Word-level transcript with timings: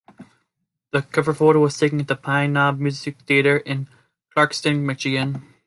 The 0.89 1.03
cover 1.03 1.31
photo 1.31 1.59
was 1.59 1.77
taken 1.77 2.01
at 2.01 2.07
the 2.07 2.15
Pine 2.15 2.53
Knob 2.53 2.79
Music 2.79 3.19
Theater 3.27 3.57
in 3.57 3.87
Clarkston, 4.35 4.79
Michigan. 4.79 5.43